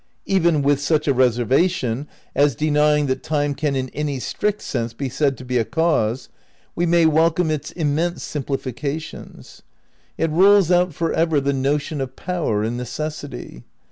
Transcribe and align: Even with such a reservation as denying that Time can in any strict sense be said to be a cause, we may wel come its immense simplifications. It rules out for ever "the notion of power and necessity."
Even 0.25 0.63
with 0.63 0.81
such 0.81 1.07
a 1.07 1.13
reservation 1.13 2.07
as 2.33 2.55
denying 2.55 3.05
that 3.05 3.21
Time 3.21 3.53
can 3.53 3.75
in 3.75 3.89
any 3.89 4.19
strict 4.19 4.63
sense 4.63 4.93
be 4.93 5.09
said 5.09 5.37
to 5.37 5.45
be 5.45 5.59
a 5.59 5.63
cause, 5.63 6.27
we 6.75 6.87
may 6.87 7.05
wel 7.05 7.29
come 7.29 7.51
its 7.51 7.69
immense 7.73 8.23
simplifications. 8.23 9.61
It 10.17 10.31
rules 10.31 10.71
out 10.71 10.95
for 10.95 11.13
ever 11.13 11.39
"the 11.39 11.53
notion 11.53 12.01
of 12.01 12.15
power 12.15 12.63
and 12.63 12.77
necessity." 12.77 13.63